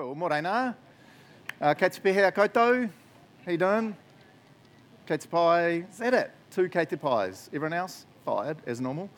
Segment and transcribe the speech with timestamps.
[0.00, 0.14] Cool.
[0.14, 0.74] Morena.
[1.60, 2.88] Uh, kei te pehe a koutou.
[3.44, 3.94] How you doing?
[5.06, 5.84] Te pai.
[5.90, 6.30] Is that it?
[6.50, 7.50] Two te pies.
[7.52, 8.06] Everyone else?
[8.24, 9.10] Fired, as normal.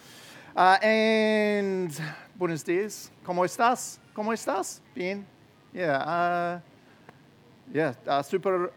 [0.57, 2.01] Uh, and
[2.37, 3.11] buenos dias.
[3.25, 3.99] ¿Cómo estás?
[4.13, 4.81] ¿Cómo estás?
[4.93, 5.25] Bien.
[5.73, 5.99] Yeah.
[5.99, 6.61] Uh,
[7.73, 7.95] yeah.
[8.05, 8.73] Uh, super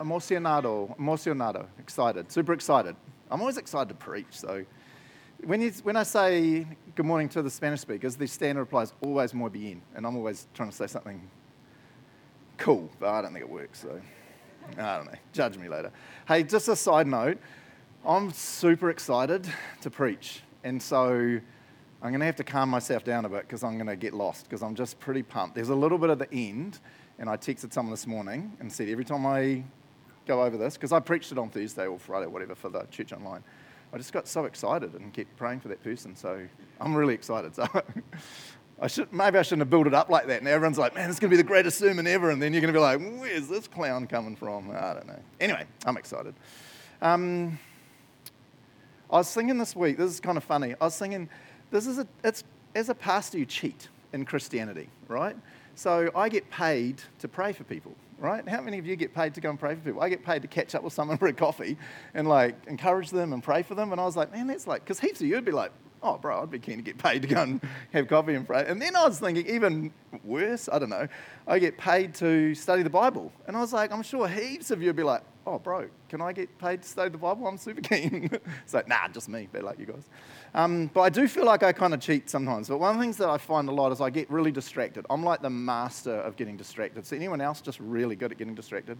[0.00, 0.98] emocionado.
[0.98, 1.68] Emocionado.
[1.78, 2.32] Excited.
[2.32, 2.96] Super excited.
[3.30, 4.64] I'm always excited to preach, so
[5.44, 8.92] when, you, when I say good morning to the Spanish speakers, the standard reply is
[9.00, 11.20] always muy bien, and I'm always trying to say something
[12.58, 14.00] cool, but I don't think it works, so
[14.78, 15.18] I don't know.
[15.32, 15.90] Judge me later.
[16.28, 17.38] Hey, just a side note
[18.06, 19.48] I'm super excited
[19.80, 23.64] to preach, and so I'm going to have to calm myself down a bit because
[23.64, 25.54] I'm going to get lost because I'm just pretty pumped.
[25.56, 26.78] There's a little bit at the end,
[27.18, 29.64] and I texted someone this morning and said every time I
[30.24, 32.84] go over this, because I preached it on Thursday or Friday or whatever for the
[32.90, 33.42] church online
[33.92, 36.16] I just got so excited and kept praying for that person.
[36.16, 36.46] So
[36.80, 37.52] I'm really excited.
[37.62, 37.66] So
[38.80, 40.40] I should, maybe I shouldn't have built it up like that.
[40.40, 42.30] And everyone's like, man, it's going to be the greatest sermon ever.
[42.30, 44.72] And then you're going to be like, where's this clown coming from?
[44.72, 45.20] I don't know.
[45.38, 46.34] Anyway, I'm excited.
[47.00, 47.60] Um,
[49.08, 50.74] I was thinking this week, this is kind of funny.
[50.80, 51.28] I was thinking,
[51.70, 52.42] this is a, it's,
[52.74, 55.36] as a pastor, you cheat in Christianity, right?
[55.74, 58.48] So I get paid to pray for people right?
[58.48, 60.00] How many of you get paid to go and pray for people?
[60.00, 61.76] I get paid to catch up with someone for a coffee
[62.14, 63.90] and like encourage them and pray for them.
[63.90, 66.18] And I was like, man, that's like, because heaps of you would be like, oh,
[66.18, 67.60] bro, I'd be keen to get paid to go and
[67.92, 68.64] have coffee and pray.
[68.66, 69.92] And then I was thinking, even
[70.24, 71.08] worse, I don't know,
[71.46, 73.32] I get paid to study the Bible.
[73.46, 76.20] And I was like, I'm sure heaps of you would be like, oh, bro, can
[76.20, 77.46] I get paid to study the Bible?
[77.46, 78.30] I'm super keen.
[78.64, 80.08] it's like, nah, just me, be like you guys.
[80.54, 82.68] Um, but I do feel like I kind of cheat sometimes.
[82.68, 85.06] But one of the things that I find a lot is I get really distracted.
[85.10, 87.06] I'm like the master of getting distracted.
[87.06, 88.98] So anyone else just really good at getting distracted?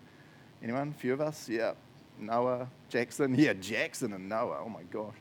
[0.63, 0.95] Anyone?
[0.97, 1.48] A few of us?
[1.48, 1.73] Yeah.
[2.19, 3.35] Noah, Jackson.
[3.39, 4.63] Yeah, Jackson and Noah.
[4.65, 5.15] Oh my gosh.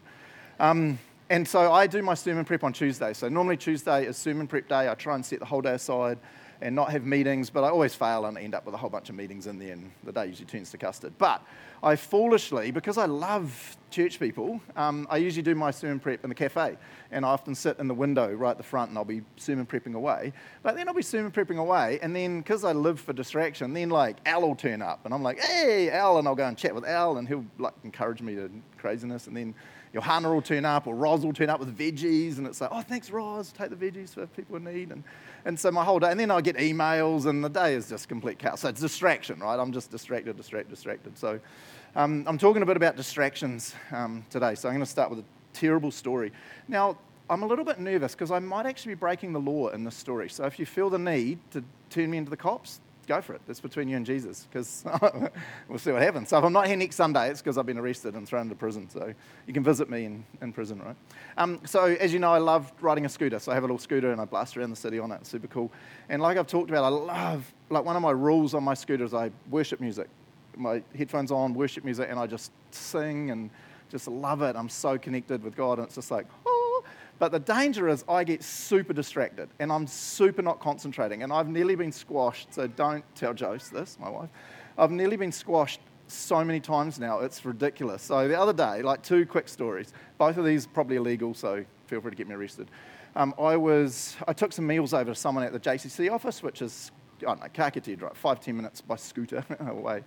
[0.60, 1.00] Um,
[1.30, 3.14] and so I do my sermon prep on Tuesday.
[3.14, 4.90] So normally Tuesday is sermon prep day.
[4.90, 6.18] I try and set the whole day aside
[6.62, 9.10] and not have meetings, but I always fail and end up with a whole bunch
[9.10, 9.92] of meetings in the end.
[10.04, 11.14] The day usually turns to custard.
[11.18, 11.44] But
[11.84, 16.30] I foolishly, because I love church people, um, I usually do my sermon prep in
[16.30, 16.78] the cafe.
[17.12, 19.66] And I often sit in the window right at the front and I'll be sermon
[19.66, 20.34] prepping away.
[20.64, 22.00] But then I'll be sermon prepping away.
[22.02, 25.02] And then, because I live for distraction, then like Al will turn up.
[25.06, 26.20] And I'm like, hey, Al.
[26.20, 29.28] And I'll go and chat with Al and he'll like encourage me to craziness.
[29.28, 29.56] And then
[29.94, 32.38] Johanna will turn up or Roz will turn up with veggies.
[32.38, 33.52] And it's like, oh, thanks, Roz.
[33.52, 34.92] Take the veggies for people in need.
[34.92, 35.04] And,
[35.46, 38.08] and so my whole day, and then I get emails and the day is just
[38.08, 38.62] complete chaos.
[38.62, 39.60] So it's distraction, right?
[39.60, 41.18] I'm just distracted, distracted, distracted.
[41.18, 41.40] So
[41.96, 45.20] um, I'm talking a bit about distractions um, today, so I'm going to start with
[45.20, 46.32] a terrible story.
[46.68, 46.98] Now,
[47.30, 49.96] I'm a little bit nervous because I might actually be breaking the law in this
[49.96, 50.30] story.
[50.30, 53.42] So if you feel the need to turn me into the cops, go for it.
[53.48, 54.84] That's between you and Jesus because
[55.68, 56.30] we'll see what happens.
[56.30, 58.56] So if I'm not here next Sunday, it's because I've been arrested and thrown into
[58.56, 58.90] prison.
[58.90, 59.14] So
[59.48, 60.96] you can visit me in, in prison, right?
[61.38, 63.40] Um, so as you know, I love riding a scooter.
[63.40, 65.16] So I have a little scooter and I blast around the city on it.
[65.22, 65.72] It's super cool.
[66.10, 69.04] And like I've talked about, I love, like one of my rules on my scooter
[69.04, 70.08] is I worship music
[70.58, 73.50] my headphones on, worship music, and I just sing and
[73.90, 74.56] just love it.
[74.56, 76.61] I'm so connected with God, and it's just like, oh.
[77.22, 81.22] But the danger is I get super distracted and I'm super not concentrating.
[81.22, 84.30] And I've nearly been squashed, so don't tell Jose this, my wife.
[84.76, 88.02] I've nearly been squashed so many times now, it's ridiculous.
[88.02, 92.02] So the other day, like two quick stories, both of these probably illegal, so feel
[92.02, 92.72] free to get me arrested.
[93.16, 96.64] Um, I was, I took some meals over to someone at the JCC office, which
[96.64, 96.90] is,
[97.20, 100.04] I don't know, Kakati, right, five, ten minutes by scooter away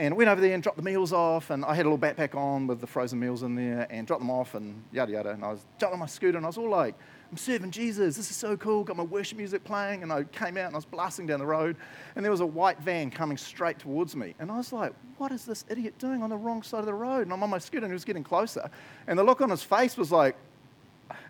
[0.00, 1.50] and went over there and dropped the meals off.
[1.50, 4.22] And I had a little backpack on with the frozen meals in there and dropped
[4.22, 5.30] them off and yada yada.
[5.30, 6.94] And I was jumping on my scooter and I was all like,
[7.30, 8.16] I'm serving Jesus.
[8.16, 8.82] This is so cool.
[8.82, 10.02] Got my worship music playing.
[10.02, 11.76] And I came out and I was blasting down the road.
[12.16, 14.34] And there was a white van coming straight towards me.
[14.38, 16.94] And I was like, what is this idiot doing on the wrong side of the
[16.94, 17.22] road?
[17.22, 18.70] And I'm on my scooter and he was getting closer.
[19.06, 20.34] And the look on his face was like,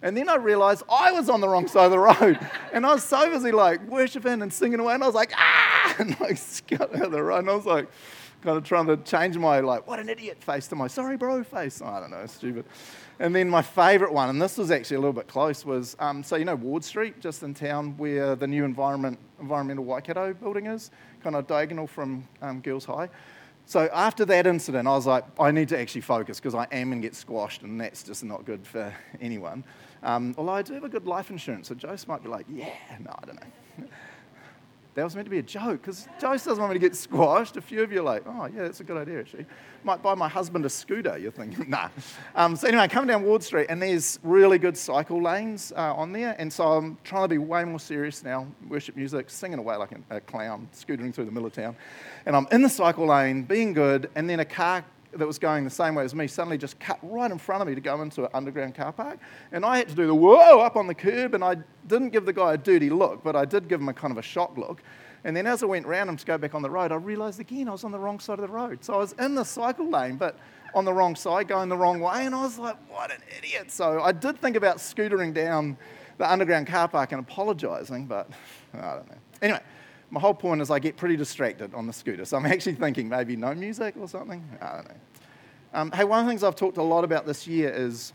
[0.00, 2.38] and then I realized I was on the wrong side of the road.
[2.72, 4.94] And I was so busy like worshiping and singing away.
[4.94, 5.96] And I was like, ah!
[5.98, 7.40] And like scut out the road.
[7.40, 7.88] And I was like,
[8.42, 11.44] kind of trying to change my, like, what an idiot face to my sorry, bro
[11.44, 11.82] face.
[11.82, 12.64] I don't know, stupid.
[13.18, 16.22] And then my favourite one, and this was actually a little bit close, was um,
[16.22, 20.66] so you know Ward Street, just in town where the new environment, environmental Waikato building
[20.66, 20.90] is,
[21.22, 23.10] kind of diagonal from um, Girls High.
[23.66, 26.88] So after that incident, I was like, I need to actually focus because I am
[26.88, 29.64] going to get squashed, and that's just not good for anyone.
[30.02, 32.74] Um, although I do have a good life insurance, so Jose might be like, yeah,
[32.98, 33.46] no, I don't know.
[34.94, 37.56] That was meant to be a joke because Jose doesn't want me to get squashed.
[37.56, 39.46] A few of you are like, oh, yeah, that's a good idea, actually.
[39.84, 41.68] Might buy my husband a scooter, you're thinking.
[41.70, 41.88] nah.
[42.34, 46.12] Um, so, anyway, come down Ward Street, and there's really good cycle lanes uh, on
[46.12, 46.34] there.
[46.38, 49.92] And so I'm trying to be way more serious now, worship music, singing away like
[49.92, 51.76] a, a clown, scootering through the middle of town.
[52.26, 55.64] And I'm in the cycle lane, being good, and then a car that was going
[55.64, 58.00] the same way as me suddenly just cut right in front of me to go
[58.02, 59.18] into an underground car park.
[59.52, 62.26] And I had to do the whoa up on the curb, and I didn't give
[62.26, 64.56] the guy a dirty look, but I did give him a kind of a shock
[64.56, 64.82] look.
[65.24, 67.40] And then as I went round him to go back on the road, I realised
[67.40, 68.84] again I was on the wrong side of the road.
[68.84, 70.38] So I was in the cycle lane, but
[70.74, 73.70] on the wrong side, going the wrong way, and I was like, what an idiot.
[73.70, 75.76] So I did think about scootering down
[76.18, 78.30] the underground car park and apologising, but
[78.74, 79.18] I don't know.
[79.42, 79.60] Anyway,
[80.10, 82.24] my whole point is I get pretty distracted on the scooter.
[82.24, 84.44] So I'm actually thinking maybe no music or something.
[84.60, 84.94] I don't know.
[85.72, 88.12] Um, hey, one of the things I've talked a lot about this year is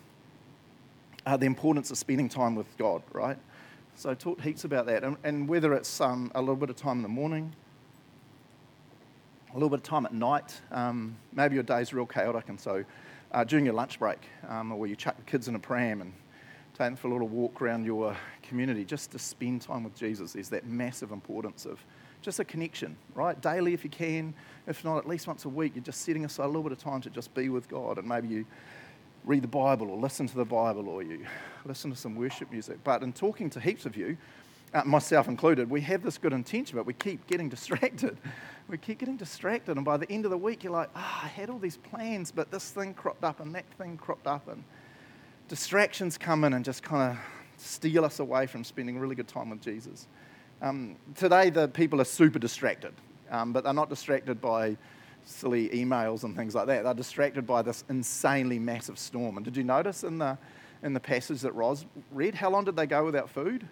[1.25, 3.37] uh, the importance of spending time with God, right?
[3.95, 5.05] So I talked heaps about that.
[5.05, 7.55] And, and whether it's um, a little bit of time in the morning,
[9.51, 12.83] a little bit of time at night, um, maybe your day's real chaotic, and so
[13.31, 14.19] uh, during your lunch break,
[14.49, 16.11] um, or you chuck the kids in a pram and
[16.77, 20.33] them for a little walk around your community, just to spend time with Jesus.
[20.33, 21.83] There's that massive importance of
[22.21, 23.39] just a connection, right?
[23.39, 24.33] Daily if you can,
[24.67, 26.79] if not, at least once a week, you're just setting aside a little bit of
[26.79, 27.97] time to just be with God.
[27.97, 28.45] And maybe you
[29.23, 31.25] read the Bible or listen to the Bible or you
[31.65, 32.77] listen to some worship music.
[32.83, 34.17] But in talking to heaps of you,
[34.73, 38.17] uh, myself included, we have this good intention, but we keep getting distracted.
[38.67, 39.77] We keep getting distracted.
[39.77, 41.77] And by the end of the week, you're like, ah, oh, I had all these
[41.77, 44.47] plans, but this thing cropped up and that thing cropped up.
[44.47, 44.63] And
[45.47, 47.17] distractions come in and just kind of
[47.57, 50.07] steal us away from spending really good time with Jesus.
[50.61, 52.93] Um, today, the people are super distracted,
[53.29, 54.77] um, but they're not distracted by
[55.25, 56.83] silly emails and things like that.
[56.83, 59.37] They're distracted by this insanely massive storm.
[59.37, 60.37] And did you notice in the,
[60.83, 63.67] in the passage that Roz read, how long did they go without food?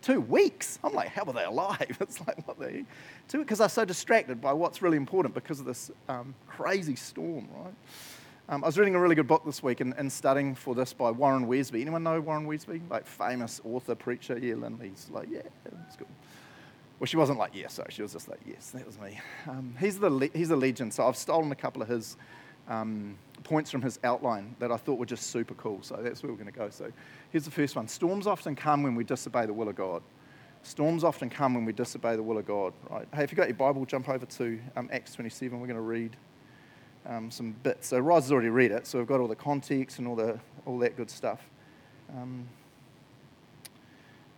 [0.00, 0.78] Two weeks.
[0.84, 1.96] I'm like, how were they alive?
[2.00, 2.84] It's like, what they
[3.28, 7.48] Two because they're so distracted by what's really important because of this um, crazy storm,
[7.56, 7.74] right?
[8.48, 10.92] Um, I was reading a really good book this week and, and, studying for this
[10.92, 11.80] by Warren Wiersbe.
[11.80, 12.80] Anyone know Warren Wiersbe?
[12.88, 14.38] Like famous author, preacher.
[14.38, 15.40] Yeah, Lindley's like, yeah,
[15.84, 16.06] it's good.
[17.00, 19.20] Well, she wasn't like, yes, so she was just like, yes, that was me.
[19.48, 22.16] Um, he's, the le- he's a legend, so I've stolen a couple of his
[22.68, 26.30] um, points from his outline that I thought were just super cool, so that's where
[26.30, 26.70] we're going to go.
[26.70, 26.92] So
[27.30, 30.02] here's the first one Storms often come when we disobey the will of God.
[30.62, 33.08] Storms often come when we disobey the will of God, right?
[33.12, 35.58] Hey, if you've got your Bible, jump over to um, Acts 27.
[35.60, 36.16] We're going to read
[37.08, 37.88] um, some bits.
[37.88, 40.38] So Roz has already read it, so we've got all the context and all, the,
[40.64, 41.40] all that good stuff.
[42.14, 42.48] Um,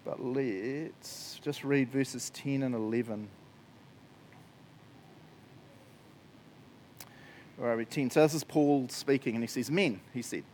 [0.05, 3.29] but let's just read verses 10 and 11.
[7.61, 8.11] All right, 10.
[8.11, 10.45] So this is Paul speaking, and he says, Men, he said,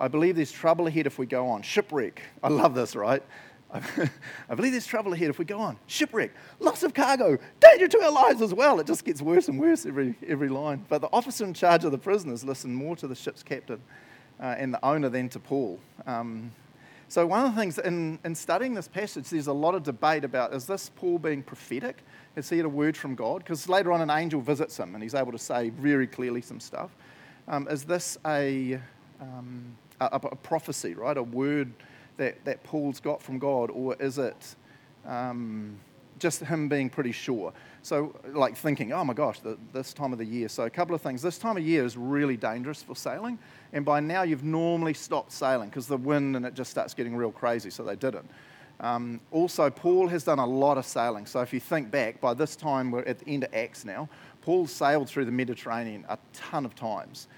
[0.00, 1.62] I believe there's trouble ahead if we go on.
[1.62, 2.22] Shipwreck.
[2.42, 3.22] I love this, right?
[4.48, 5.76] I believe there's trouble ahead if we go on.
[5.86, 8.80] Shipwreck, loss of cargo, danger to our lives as well.
[8.80, 10.86] It just gets worse and worse every, every line.
[10.88, 13.80] But the officer in charge of the prisoners listened more to the ship's captain
[14.40, 15.78] uh, and the owner than to Paul.
[16.06, 16.52] Um,
[17.10, 20.24] so, one of the things in, in studying this passage, there's a lot of debate
[20.24, 22.02] about is this Paul being prophetic?
[22.36, 23.38] Has he had a word from God?
[23.38, 26.60] Because later on, an angel visits him and he's able to say very clearly some
[26.60, 26.90] stuff.
[27.48, 28.78] Um, is this a,
[29.20, 31.16] um, a, a prophecy, right?
[31.16, 31.72] A word
[32.18, 34.54] that, that Paul's got from God, or is it
[35.06, 35.78] um,
[36.18, 37.52] just him being pretty sure?
[37.82, 40.48] So, like thinking, oh my gosh, the, this time of the year.
[40.48, 41.22] So, a couple of things.
[41.22, 43.38] This time of year is really dangerous for sailing,
[43.72, 47.16] and by now you've normally stopped sailing because the wind and it just starts getting
[47.16, 48.28] real crazy, so they didn't.
[48.80, 51.26] Um, also, Paul has done a lot of sailing.
[51.26, 54.08] So, if you think back, by this time we're at the end of Acts now,
[54.42, 57.28] Paul sailed through the Mediterranean a ton of times.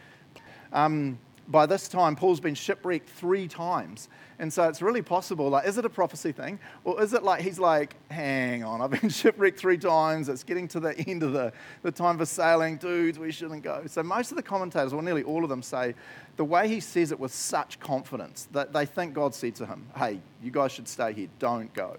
[0.72, 1.18] Um,
[1.50, 4.08] by this time, Paul's been shipwrecked three times.
[4.38, 5.49] And so it's really possible.
[5.49, 6.61] Like, is it a prophecy thing?
[6.85, 10.29] Or is it like he's like, hang on, I've been shipwrecked three times.
[10.29, 11.52] It's getting to the end of the,
[11.83, 12.76] the time for sailing.
[12.76, 13.83] Dudes, we shouldn't go.
[13.87, 15.95] So most of the commentators, or nearly all of them, say
[16.37, 19.87] the way he says it with such confidence that they think God said to him,
[19.97, 21.28] hey, you guys should stay here.
[21.38, 21.97] Don't go.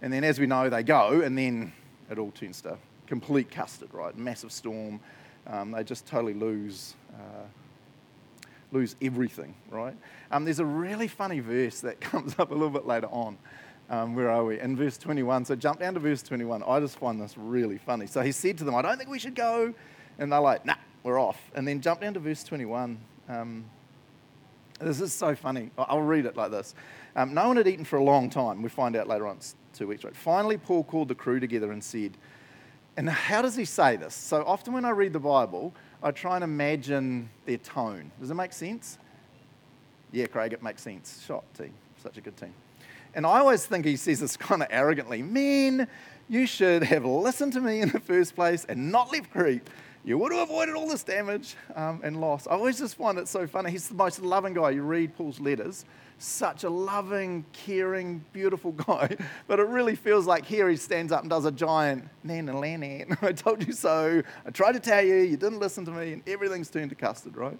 [0.00, 1.72] And then, as we know, they go, and then
[2.10, 4.16] it all turns to complete custard, right?
[4.16, 5.00] Massive storm.
[5.46, 6.94] Um, they just totally lose.
[7.14, 7.44] Uh,
[8.72, 9.96] lose everything, right?
[10.30, 13.38] Um, there's a really funny verse that comes up a little bit later on.
[13.88, 14.58] Um, where are we?
[14.58, 15.44] In verse 21.
[15.44, 16.62] So jump down to verse 21.
[16.66, 18.06] I just find this really funny.
[18.06, 19.72] So he said to them, I don't think we should go.
[20.18, 21.40] And they're like, nah, we're off.
[21.54, 22.98] And then jump down to verse 21.
[23.28, 23.64] Um,
[24.80, 25.70] this is so funny.
[25.78, 26.74] I'll read it like this.
[27.14, 28.60] Um, no one had eaten for a long time.
[28.60, 30.16] We find out later on, it's two weeks, right?
[30.16, 32.16] Finally, Paul called the crew together and said,
[32.96, 34.14] and how does he say this?
[34.14, 38.10] So often when I read the Bible, I try and imagine their tone.
[38.20, 38.98] Does it make sense?
[40.12, 41.24] Yeah, Craig, it makes sense.
[41.26, 41.72] Shot team,
[42.02, 42.54] such a good team.
[43.14, 45.88] And I always think he says this kind of arrogantly Men,
[46.28, 49.62] you should have listened to me in the first place and not left Crete.
[50.04, 52.46] You would have avoided all this damage um, and loss.
[52.46, 53.72] I always just find it so funny.
[53.72, 54.70] He's the most loving guy.
[54.70, 55.84] You read Paul's letters,
[56.18, 59.16] such a loving, caring, beautiful guy.
[59.46, 63.04] But it really feels like here he stands up and does a giant, Nana Lanny,
[63.22, 64.22] I told you so.
[64.44, 67.36] I tried to tell you, you didn't listen to me, and everything's turned to custard,
[67.36, 67.58] right?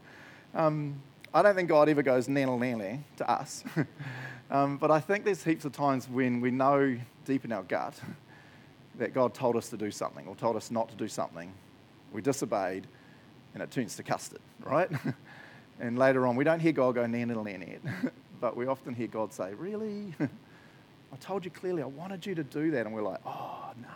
[0.55, 1.01] Um,
[1.35, 3.63] I don't think God ever goes Nana Lanny to us.
[4.51, 8.01] um, but I think there's heaps of times when we know deep in our gut
[8.99, 11.53] that God told us to do something or told us not to do something.
[12.13, 12.87] We disobeyed,
[13.53, 14.89] and it turns to custard, right?
[15.81, 17.77] and later on, we don't hear God go, Nana Lanny.
[18.47, 20.15] But we often hear God say, Really?
[20.21, 22.87] I told you clearly I wanted you to do that.
[22.87, 23.89] And we're like, Oh, nah.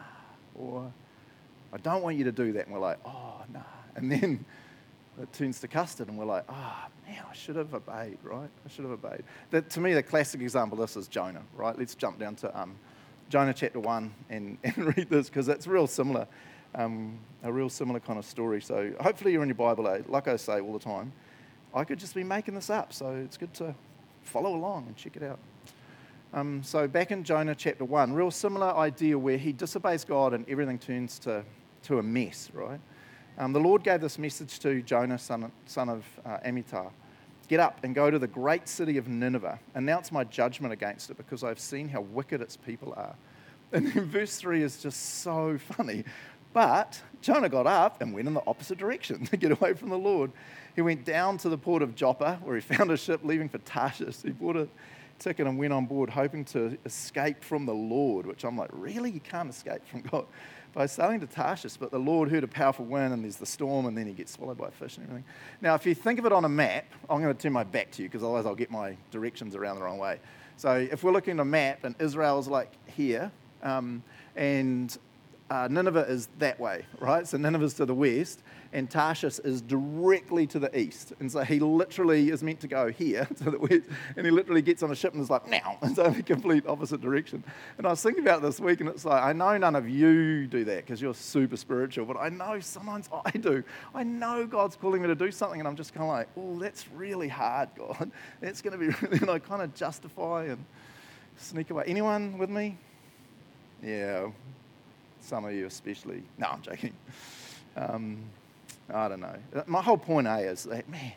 [0.56, 0.92] Or,
[1.72, 2.64] I don't want you to do that.
[2.64, 3.60] And we're like, Oh, nah.
[3.94, 4.44] And then
[5.22, 6.76] it turns to custard, and we're like, Oh,
[7.06, 8.50] man, I should have obeyed, right?
[8.66, 9.22] I should have obeyed.
[9.52, 11.78] That, to me, the classic example of this is Jonah, right?
[11.78, 12.74] Let's jump down to um,
[13.28, 16.26] Jonah chapter 1 and, and read this because it's real similar.
[16.74, 18.60] Um, a real similar kind of story.
[18.60, 20.00] So hopefully you're in your Bible, eh?
[20.08, 21.12] like I say all the time.
[21.72, 23.76] I could just be making this up, so it's good to
[24.22, 25.38] follow along and check it out.
[26.32, 30.48] Um, so, back in Jonah chapter 1, real similar idea where he disobeys God and
[30.48, 31.44] everything turns to,
[31.84, 32.80] to a mess, right?
[33.36, 36.90] Um, the Lord gave this message to Jonah, son, son of uh, Amittai
[37.50, 41.16] Get up and go to the great city of Nineveh, announce my judgment against it
[41.16, 43.16] because I've seen how wicked its people are.
[43.72, 46.04] And then verse 3 is just so funny.
[46.52, 49.98] But Jonah got up and went in the opposite direction to get away from the
[49.98, 50.30] Lord.
[50.74, 53.58] He went down to the port of Joppa, where he found a ship leaving for
[53.58, 54.22] Tarshish.
[54.22, 54.68] He bought a
[55.18, 59.10] ticket and went on board, hoping to escape from the Lord, which I'm like, really?
[59.10, 60.26] You can't escape from God
[60.72, 61.76] by sailing to Tarshish.
[61.76, 64.32] But the Lord heard a powerful wind, and there's the storm, and then he gets
[64.32, 65.24] swallowed by a fish and everything.
[65.60, 67.90] Now, if you think of it on a map, I'm going to turn my back
[67.92, 70.18] to you because otherwise I'll get my directions around the wrong way.
[70.56, 73.30] So if we're looking at a map, and Israel's like here,
[73.62, 74.02] um,
[74.36, 74.96] and
[75.50, 77.26] uh, Nineveh is that way, right?
[77.26, 78.40] So Nineveh's to the west,
[78.72, 81.12] and Tarshish is directly to the east.
[81.18, 83.82] And so he literally is meant to go here to the west,
[84.16, 86.68] and he literally gets on a ship and is like, now, and so the complete
[86.68, 87.42] opposite direction.
[87.78, 90.46] And I was thinking about this week, and it's like, I know none of you
[90.46, 93.64] do that because you're super spiritual, but I know sometimes I do.
[93.92, 96.60] I know God's calling me to do something, and I'm just kind of like, oh,
[96.60, 98.12] that's really hard, God.
[98.40, 100.64] That's going to be really, and I kind of justify and
[101.38, 101.84] sneak away.
[101.88, 102.78] Anyone with me?
[103.82, 104.28] Yeah,
[105.20, 106.22] some of you especially.
[106.38, 106.92] No, I'm joking.
[107.76, 108.18] Um,
[108.92, 109.36] I don't know.
[109.66, 111.12] My whole point A is that, man,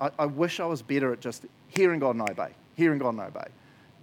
[0.00, 3.20] I, I, wish I was better at just hearing God and obey, hearing God and
[3.20, 3.46] obey.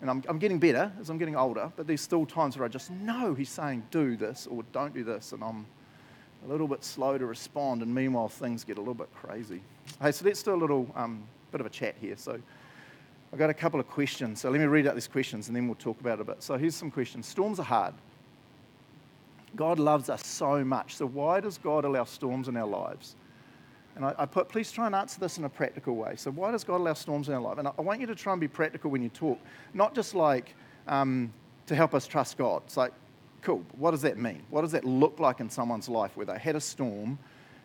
[0.02, 2.70] And I'm, I'm getting better as I'm getting older, but there's still times where I
[2.70, 5.66] just know He's saying, do this or don't do this, and I'm
[6.44, 9.62] a little bit slow to respond, and meanwhile, things get a little bit crazy.
[10.02, 12.16] Hey, so let's do a little um, bit of a chat here.
[12.18, 12.40] So,
[13.32, 14.42] I've got a couple of questions.
[14.42, 16.44] So let me read out these questions and then we'll talk about it a bit.
[16.44, 17.26] So here's some questions.
[17.26, 17.94] Storms are hard.
[19.56, 20.96] God loves us so much.
[20.96, 23.16] So why does God allow storms in our lives?
[23.96, 26.16] And I, I, put, please try and answer this in a practical way.
[26.16, 27.58] So why does God allow storms in our life?
[27.58, 29.40] And I, I want you to try and be practical when you talk,
[29.74, 30.56] not just like
[30.88, 31.34] um,
[31.68, 32.62] to help us trust God.
[32.66, 32.94] It's like,
[33.42, 34.44] cool, what does that mean?
[34.50, 37.18] What does that look like in someone's life where they had a storm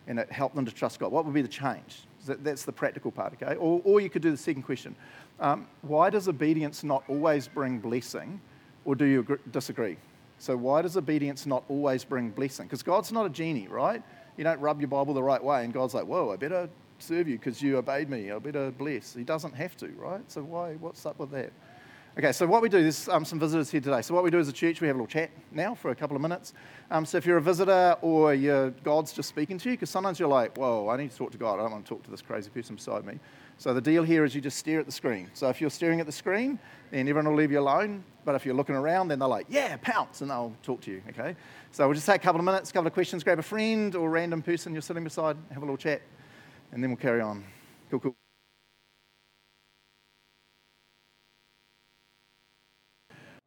[0.07, 1.11] and it helped them to trust God?
[1.11, 2.06] What would be the change?
[2.27, 3.55] That's the practical part, okay?
[3.55, 4.95] Or, or you could do the second question.
[5.39, 8.39] Um, why does obedience not always bring blessing,
[8.85, 9.97] or do you agree, disagree?
[10.39, 12.67] So, why does obedience not always bring blessing?
[12.67, 14.03] Because God's not a genie, right?
[14.37, 16.69] You don't rub your Bible the right way, and God's like, whoa, I better
[16.99, 18.31] serve you because you obeyed me.
[18.31, 19.13] I better bless.
[19.13, 20.21] He doesn't have to, right?
[20.31, 20.73] So, why?
[20.75, 21.51] What's up with that?
[22.17, 24.01] Okay, so what we do, there's um, some visitors here today.
[24.01, 25.95] So, what we do as a church, we have a little chat now for a
[25.95, 26.51] couple of minutes.
[26.89, 30.19] Um, so, if you're a visitor or your God's just speaking to you, because sometimes
[30.19, 31.59] you're like, whoa, I need to talk to God.
[31.59, 33.19] I don't want to talk to this crazy person beside me.
[33.59, 35.29] So, the deal here is you just stare at the screen.
[35.35, 36.57] So, if you're staring at the screen,
[36.89, 38.03] then everyone will leave you alone.
[38.25, 41.03] But if you're looking around, then they're like, yeah, pounce, and they'll talk to you,
[41.09, 41.35] okay?
[41.69, 43.93] So, we'll just take a couple of minutes, a couple of questions, grab a friend
[43.93, 46.01] or random person you're sitting beside, have a little chat,
[46.71, 47.43] and then we'll carry on.
[47.91, 48.15] Cool, cool.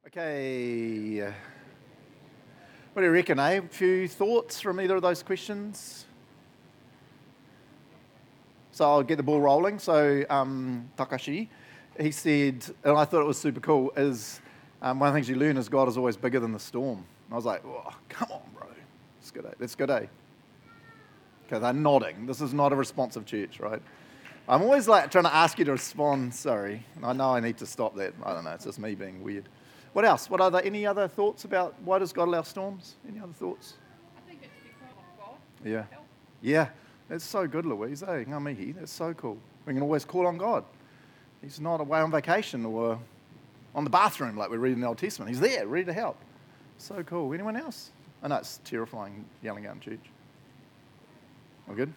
[0.07, 1.21] Okay.
[2.92, 3.59] What do you reckon, eh?
[3.59, 6.07] A few thoughts from either of those questions?
[8.73, 9.78] So I'll get the ball rolling.
[9.78, 11.49] So um, Takashi,
[11.99, 14.40] he said, and I thought it was super cool, is
[14.80, 16.99] um, one of the things you learn is God is always bigger than the storm.
[16.99, 18.66] And I was like, oh, come on, bro.
[19.21, 19.50] That's good, eh?
[19.59, 20.07] That's good, eh?
[21.47, 22.26] Okay, they're nodding.
[22.26, 23.83] This is not a responsive church, right?
[24.49, 26.35] I'm always like trying to ask you to respond.
[26.35, 26.85] Sorry.
[27.02, 28.14] I know I need to stop that.
[28.25, 28.52] I don't know.
[28.52, 29.49] It's just me being weird.
[29.92, 30.30] What else?
[30.30, 30.64] What are there?
[30.64, 32.94] Any other thoughts about why does God allow storms?
[33.09, 33.75] Any other thoughts?
[34.16, 35.37] I think it's because of God.
[35.64, 35.85] Yeah.
[36.42, 36.68] Yeah.
[37.09, 38.02] That's so good, Louise.
[38.02, 38.06] Eh?
[38.06, 38.76] Hey, ngamihi.
[38.76, 39.37] That's so cool.
[39.66, 40.64] We can always call on God.
[41.42, 42.99] He's not away on vacation or
[43.75, 45.30] on the bathroom like we read in the Old Testament.
[45.30, 46.16] He's there, ready to help.
[46.78, 47.32] So cool.
[47.32, 47.90] Anyone else?
[48.23, 50.11] I know it's terrifying yelling out in church.
[51.68, 51.92] All good?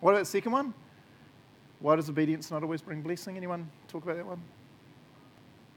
[0.00, 0.74] What about the second one?
[1.80, 3.36] Why does obedience not always bring blessing?
[3.36, 4.40] Anyone talk about that one?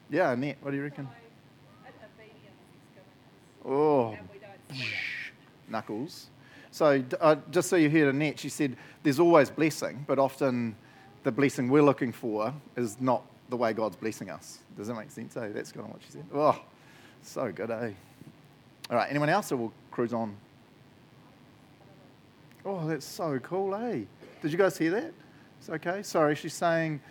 [0.09, 1.07] Yeah, Annette, what do you reckon?
[1.07, 1.11] So,
[1.87, 4.17] in obedience, he's given us, Oh,
[5.67, 6.27] knuckles.
[6.71, 10.75] So, uh, just so you heard Annette, she said there's always blessing, but often
[11.23, 14.59] the blessing we're looking for is not the way God's blessing us.
[14.77, 15.35] Does that make sense?
[15.35, 15.49] Eh?
[15.53, 16.25] That's kind of what she said.
[16.33, 16.59] Oh,
[17.21, 17.91] so good, eh?
[18.89, 20.35] All right, anyone else, or we'll cruise on?
[22.65, 24.01] Oh, that's so cool, eh?
[24.41, 25.13] Did you guys hear that?
[25.59, 26.03] It's okay.
[26.03, 27.01] Sorry, she's saying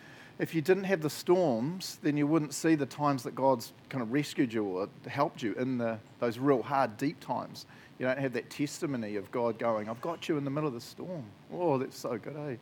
[0.40, 4.00] if you didn't have the storms, then you wouldn't see the times that God's kind
[4.02, 7.66] of rescued you or helped you in the, those real hard, deep times.
[7.98, 10.74] You don't have that testimony of God going, I've got you in the middle of
[10.74, 11.24] the storm.
[11.52, 12.56] Oh, that's so good, eh?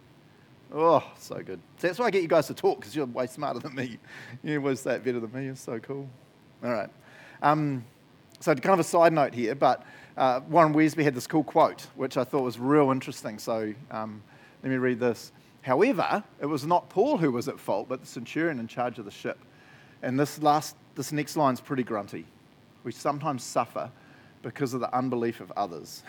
[0.75, 1.61] Oh, so good.
[1.79, 3.99] That's why I get you guys to talk, because you're way smarter than me.
[4.43, 5.45] You always say it better than me.
[5.45, 6.09] You're so cool.
[6.65, 6.91] All right.
[7.43, 7.85] Um,
[8.41, 9.85] so, kind of a side note here, but
[10.17, 13.39] uh, Warren Wiersbe had this cool quote, which I thought was real interesting.
[13.39, 14.23] So, um,
[14.63, 15.33] let me read this.
[15.63, 19.05] However, it was not Paul who was at fault, but the centurion in charge of
[19.05, 19.39] the ship.
[20.03, 22.25] And this last, this next line's pretty grunty.
[22.85, 23.91] We sometimes suffer
[24.43, 26.03] because of the unbelief of others.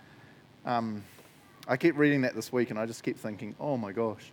[0.66, 1.02] um,
[1.66, 4.30] I keep reading that this week, and I just keep thinking, oh my gosh,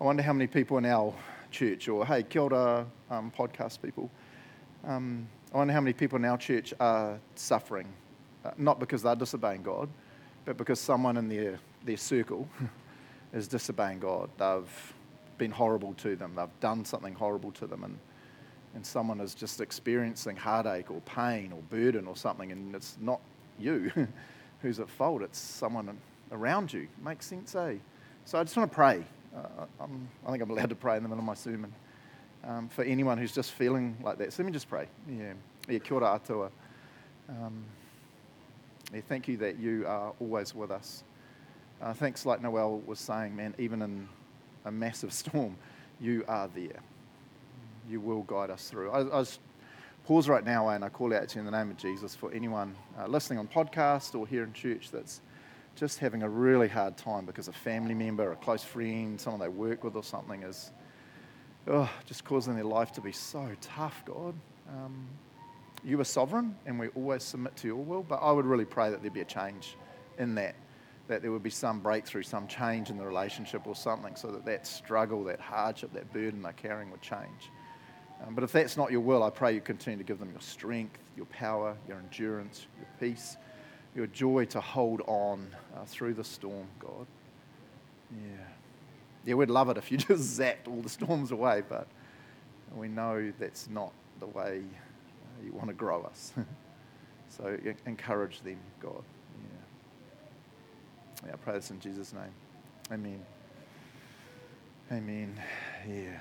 [0.00, 1.14] I wonder how many people in our
[1.50, 4.10] church, or hey, kia ora, um, podcast people,
[4.84, 7.88] um, I wonder how many people in our church are suffering,
[8.44, 9.88] uh, not because they're disobeying God,
[10.44, 12.48] but because someone in their, their circle
[13.32, 14.30] is disobeying God.
[14.38, 14.94] They've
[15.36, 17.98] been horrible to them, they've done something horrible to them, and,
[18.74, 23.20] and someone is just experiencing heartache or pain or burden or something, and it's not
[23.58, 23.90] you
[24.62, 25.96] who's at fault, it's someone
[26.32, 26.88] around you.
[27.04, 27.74] Makes sense, eh?
[28.24, 29.04] So I just want to pray.
[29.34, 29.64] Uh,
[30.26, 31.72] I think I'm allowed to pray in the middle of my sermon
[32.44, 34.32] um, for anyone who's just feeling like that.
[34.32, 34.86] So let me just pray.
[35.08, 35.32] Yeah,
[35.68, 36.50] yeah kia ora atua.
[37.28, 37.64] Um,
[38.92, 41.04] yeah, thank you that you are always with us.
[41.80, 44.08] Uh, thanks, like Noel was saying, man, even in
[44.64, 45.56] a massive storm,
[46.00, 46.80] you are there.
[47.88, 48.90] You will guide us through.
[48.90, 49.38] I, I was,
[50.06, 52.32] pause right now, and I call out to you in the name of Jesus for
[52.32, 55.20] anyone uh, listening on podcast or here in church that's
[55.76, 59.48] just having a really hard time because a family member, a close friend, someone they
[59.48, 60.72] work with or something is
[61.68, 64.34] oh, just causing their life to be so tough, God.
[64.68, 65.06] Um,
[65.84, 68.90] you are sovereign and we always submit to your will, but I would really pray
[68.90, 69.76] that there be a change
[70.18, 70.54] in that,
[71.08, 74.44] that there would be some breakthrough, some change in the relationship or something so that
[74.44, 77.50] that struggle, that hardship, that burden they're carrying would change.
[78.26, 80.40] Um, but if that's not your will, I pray you continue to give them your
[80.40, 83.36] strength, your power, your endurance, your peace,
[83.94, 87.06] your joy to hold on uh, through the storm, God.
[88.12, 88.44] Yeah.
[89.24, 91.86] Yeah, we'd love it if you just zapped all the storms away, but
[92.74, 96.32] we know that's not the way uh, you want to grow us.
[97.28, 97.56] so
[97.86, 99.02] encourage them, God.
[101.26, 101.32] Yeah.
[101.32, 102.32] I pray this in Jesus' name.
[102.92, 103.20] Amen.
[104.90, 105.40] Amen.
[105.88, 106.18] Yeah.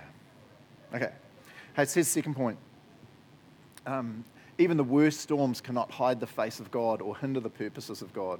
[0.94, 1.12] Okay.
[1.76, 2.58] Hey, it says second point.
[3.86, 4.24] Um,
[4.58, 8.14] even the worst storms cannot hide the face of God or hinder the purposes of
[8.14, 8.40] God.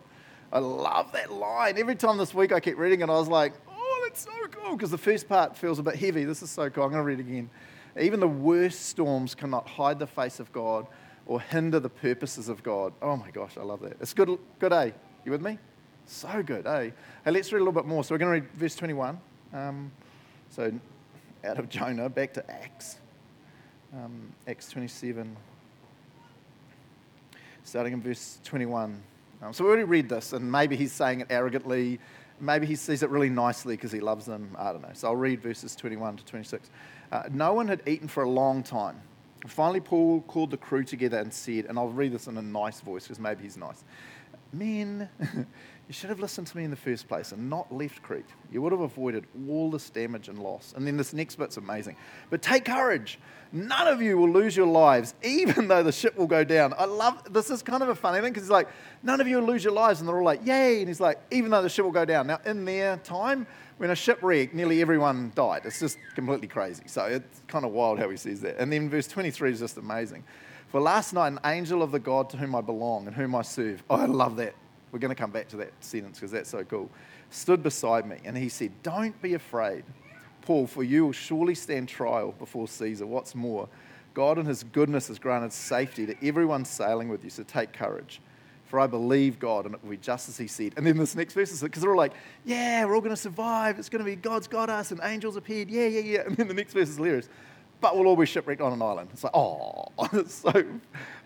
[0.52, 1.78] I love that line.
[1.78, 4.76] Every time this week I kept reading it, I was like, oh, that's so cool.
[4.76, 6.24] Because the first part feels a bit heavy.
[6.24, 6.84] This is so cool.
[6.84, 7.50] I'm going to read it again.
[8.00, 10.88] Even the worst storms cannot hide the face of God
[11.26, 12.94] or hinder the purposes of God.
[13.02, 13.98] Oh my gosh, I love that.
[14.00, 14.92] It's good, good, eh?
[15.26, 15.60] You with me?
[16.08, 16.90] So good, eh?
[17.24, 18.04] Hey, let's read a little bit more.
[18.04, 19.20] So we're going to read verse 21.
[19.54, 19.92] Um,
[20.50, 20.72] so
[21.44, 22.98] out of Jonah, back to Acts.
[23.94, 25.36] Um, Acts 27
[27.68, 29.02] starting in verse 21.
[29.42, 32.00] Um, so we already read this, and maybe he's saying it arrogantly.
[32.40, 34.56] Maybe he sees it really nicely because he loves them.
[34.58, 34.92] I don't know.
[34.94, 36.70] So I'll read verses 21 to 26.
[37.12, 39.02] Uh, no one had eaten for a long time.
[39.46, 42.80] Finally, Paul called the crew together and said, and I'll read this in a nice
[42.80, 43.84] voice because maybe he's nice.
[44.54, 45.10] Men,
[45.88, 48.26] you should have listened to me in the first place and not left Crete.
[48.52, 50.74] You would have avoided all this damage and loss.
[50.76, 51.96] And then this next bit's amazing.
[52.30, 53.20] But take courage.
[53.54, 56.74] None of you will lose your lives, even though the ship will go down.
[56.78, 58.68] I love this is kind of a funny thing because he's like,
[59.02, 60.02] none of you will lose your lives.
[60.02, 60.80] And they're all like, yay.
[60.80, 62.28] And he's like, even though the ship will go down.
[62.28, 63.48] Now, in their time,
[63.78, 65.62] when a ship wrecked, nearly everyone died.
[65.64, 66.84] It's just completely crazy.
[66.88, 68.58] So it's kind of wild how he says that.
[68.58, 70.26] And then verse 23 is just amazing.
[70.68, 73.44] For last night, an angel of the God to whom I belong and whom I
[73.44, 74.54] serve, oh, I love that.
[74.92, 76.90] We're going to come back to that sentence because that's so cool,
[77.30, 78.18] stood beside me.
[78.24, 79.84] And he said, Don't be afraid,
[80.42, 83.06] Paul, for you will surely stand trial before Caesar.
[83.06, 83.68] What's more,
[84.14, 88.22] God in his goodness has granted safety to everyone sailing with you, so take courage.
[88.66, 90.74] For I believe God, and it will be just as He said.
[90.76, 92.12] And then this next verse is because they're all like,
[92.44, 93.80] "Yeah, we're all going to survive.
[93.80, 95.70] It's going to be God's got us, and angels appeared.
[95.70, 97.30] Yeah, yeah, yeah." And then the next verse is hilarious
[97.80, 99.10] but we'll all be shipwrecked on an island.
[99.14, 99.88] It's like, oh,
[100.28, 100.66] so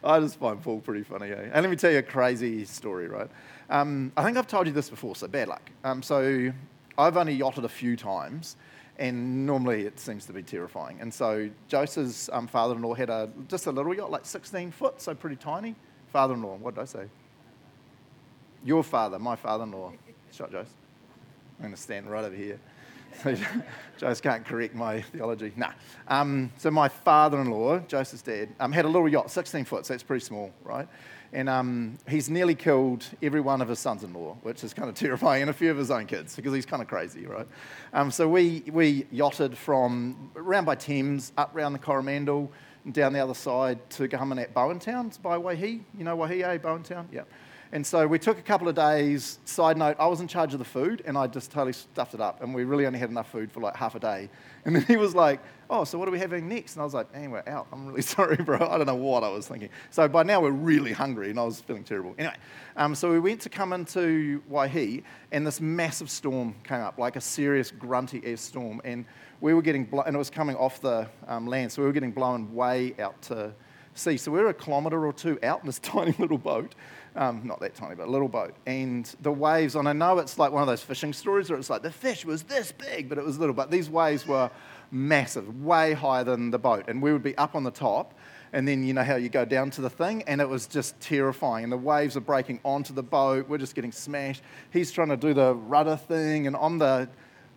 [0.04, 1.32] I just find Paul pretty funny.
[1.32, 1.50] Eh?
[1.54, 3.30] And let me tell you a crazy story, right?
[3.70, 5.70] Um, I think I've told you this before, so bad luck.
[5.84, 6.52] Um, so
[6.98, 8.58] I've only yachted a few times,
[9.00, 11.00] and normally it seems to be terrifying.
[11.00, 15.16] And so Joseph's um, father-in-law had a just a little yacht, like 16 foot, so
[15.16, 15.76] pretty tiny.
[16.12, 17.06] Father-in-law, what did I say?
[18.66, 19.94] Your father, my father-in-law.
[20.32, 20.70] Shot Jose.
[21.60, 22.60] I'm going to stand right over here.
[24.02, 25.54] Jose can't correct my theology.
[25.56, 25.72] Nah.
[26.08, 30.04] Um, so my father-in-law, Joseph's dad, um, had a little yacht, 16 foot, so it's
[30.04, 30.88] pretty small, right?
[31.34, 35.44] And um, he's nearly killed every one of his sons-in-law, which is kind of terrifying,
[35.44, 37.48] and a few of his own kids, because he's kind of crazy, right?
[37.94, 42.52] Um, so we, we yachted from around by Thames, up around the Coromandel,
[42.84, 45.82] and down the other side to come in at Bowentown by Waihi.
[45.98, 46.58] You know Waihi, eh?
[46.58, 47.08] Bowentown?
[47.12, 47.22] Yeah.
[47.74, 49.40] And so we took a couple of days.
[49.46, 52.20] Side note, I was in charge of the food and I just totally stuffed it
[52.20, 52.44] up.
[52.44, 54.30] And we really only had enough food for like half a day.
[54.66, 56.76] And then he was like, Oh, so what are we having next?
[56.76, 57.68] And I was like, Man, we're out.
[57.72, 58.58] I'm really sorry, bro.
[58.58, 59.70] I don't know what I was thinking.
[59.90, 62.14] So by now we're really hungry and I was feeling terrible.
[62.18, 62.36] Anyway,
[62.76, 67.16] um, so we went to come into Waihi and this massive storm came up, like
[67.16, 68.82] a serious grunty air storm.
[68.84, 69.06] And
[69.40, 71.72] we were getting, and it was coming off the um, land.
[71.72, 73.54] So we were getting blown way out to
[73.94, 74.18] sea.
[74.18, 76.76] So we were a kilometre or two out in this tiny little boat.
[77.16, 78.56] Um, not that tiny, but a little boat.
[78.66, 81.70] And the waves, and I know it's like one of those fishing stories where it's
[81.70, 83.54] like the fish was this big, but it was little.
[83.54, 84.50] But these waves were
[84.92, 86.86] massive, way higher than the boat.
[86.88, 88.14] And we would be up on the top,
[88.54, 90.98] and then you know how you go down to the thing, and it was just
[91.02, 91.66] terrifying.
[91.66, 93.50] And the waves are breaking onto the boat.
[93.50, 94.42] We're just getting smashed.
[94.72, 97.10] He's trying to do the rudder thing, and I'm the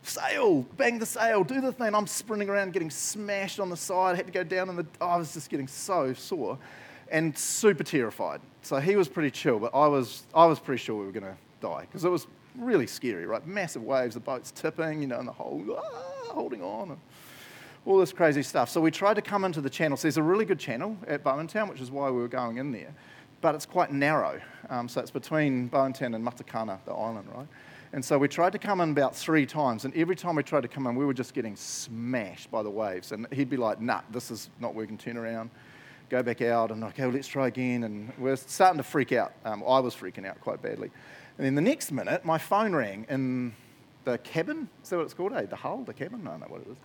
[0.02, 1.94] sail, bang the sail, do the thing.
[1.94, 4.14] I'm sprinting around, getting smashed on the side.
[4.14, 4.86] I had to go down the.
[5.00, 6.58] Oh, I was just getting so sore
[7.10, 8.40] and super terrified.
[8.62, 11.24] So he was pretty chill, but I was, I was pretty sure we were going
[11.24, 13.46] to die because it was really scary, right?
[13.46, 16.98] Massive waves, the boat's tipping, you know, and the whole ah, holding on, and
[17.86, 18.68] all this crazy stuff.
[18.68, 19.96] So we tried to come into the channel.
[19.96, 22.72] So there's a really good channel at Bowentown, which is why we were going in
[22.72, 22.94] there,
[23.40, 24.40] but it's quite narrow.
[24.70, 27.46] Um, so it's between Bowentown and Matakana, the island, right?
[27.92, 30.62] And so we tried to come in about three times, and every time we tried
[30.62, 33.12] to come in, we were just getting smashed by the waves.
[33.12, 35.50] And he'd be like, nah, this is not working, turn around
[36.08, 37.84] go back out and like, oh, let's try again.
[37.84, 39.32] And we're starting to freak out.
[39.44, 40.90] Um, I was freaking out quite badly.
[41.38, 43.54] And then the next minute, my phone rang in
[44.04, 44.68] the cabin.
[44.82, 45.32] Is that what it's called?
[45.32, 45.46] Eh?
[45.46, 46.26] The hull, the cabin?
[46.26, 46.76] I don't know what it is.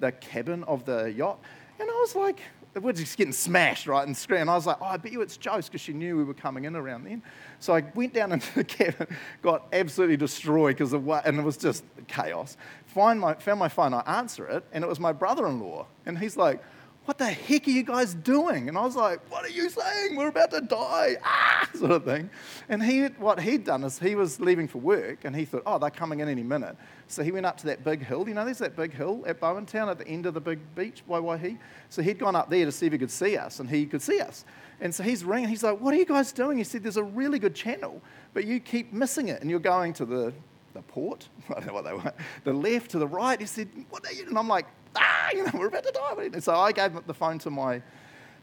[0.00, 1.38] The cabin of the yacht.
[1.80, 2.40] And I was like,
[2.80, 4.06] we're just getting smashed, right?
[4.06, 4.48] And screaming.
[4.48, 6.64] I was like, oh, I bet you it's Joe's because she knew we were coming
[6.64, 7.22] in around then.
[7.60, 9.06] So I went down into the cabin,
[9.42, 12.56] got absolutely destroyed because of what, and it was just chaos.
[12.86, 15.86] Find my, found my phone, I answer it, and it was my brother in law.
[16.06, 16.62] And he's like,
[17.08, 18.68] what the heck are you guys doing?
[18.68, 20.14] And I was like, what are you saying?
[20.14, 22.28] We're about to die, ah, sort of thing.
[22.68, 25.78] And he, what he'd done is he was leaving for work and he thought, oh,
[25.78, 26.76] they're coming in any minute.
[27.06, 28.28] So he went up to that big hill.
[28.28, 31.02] You know, there's that big hill at Bowentown at the end of the big beach
[31.08, 31.56] by Waihi.
[31.88, 34.02] So he'd gone up there to see if he could see us and he could
[34.02, 34.44] see us.
[34.82, 35.48] And so he's ringing.
[35.48, 36.58] He's like, what are you guys doing?
[36.58, 38.02] He said, there's a really good channel,
[38.34, 40.34] but you keep missing it and you're going to the
[40.74, 42.12] the port, I don't know what they were,
[42.44, 43.38] the left to the right.
[43.40, 44.26] He said, What are you?
[44.26, 44.66] And I'm like,
[44.96, 46.30] ah, you know, we're about to die.
[46.32, 47.82] And so I gave the phone to my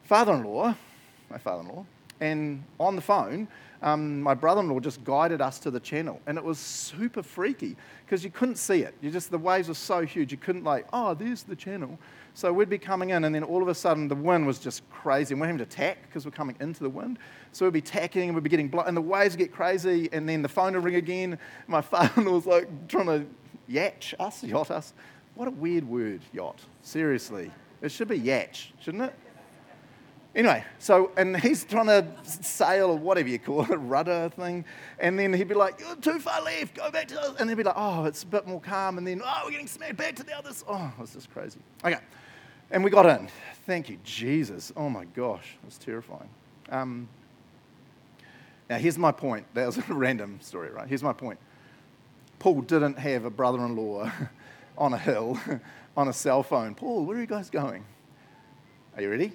[0.04, 0.76] father-in-law,
[1.30, 1.86] my father-in-law,
[2.22, 3.48] and on the phone,
[3.82, 8.24] um, my brother-in-law just guided us to the channel, and it was super freaky because
[8.24, 8.96] you couldn't see it.
[9.02, 12.00] You just the waves were so huge, you couldn't like, oh, there's the channel.
[12.34, 14.90] So we'd be coming in, and then all of a sudden the wind was just
[14.90, 17.20] crazy, and we're having to tack because we're coming into the wind.
[17.52, 20.28] So we'd be tacking, and we'd be getting blown, and the waves get crazy, and
[20.28, 21.38] then the phone would ring again.
[21.68, 23.26] My father-in-law was like trying to
[23.70, 24.94] yatch us, yacht us,
[25.36, 26.60] what a weird word, yacht.
[26.82, 27.52] Seriously.
[27.82, 29.14] It should be yatch, shouldn't it?
[30.36, 34.66] Anyway, so, and he's trying to sail or whatever you call it, rudder thing.
[35.00, 37.56] And then he'd be like, You're too far left, go back to the And he'd
[37.56, 38.98] be like, Oh, it's a bit more calm.
[38.98, 41.60] And then, Oh, we're getting smacked back to the other Oh, it's just crazy.
[41.86, 42.00] Okay.
[42.70, 43.30] And we got in.
[43.66, 44.74] Thank you, Jesus.
[44.76, 46.30] Oh my gosh, it was terrifying.
[46.70, 47.08] Um,
[48.70, 49.46] now, here's my point.
[49.54, 50.88] That was a random story, right?
[50.88, 51.40] Here's my point.
[52.40, 54.12] Paul didn't have a brother in law
[54.78, 55.40] on a hill
[55.98, 56.76] on a cell phone.
[56.76, 57.86] Paul, where are you guys going?
[58.96, 59.32] Are you ready?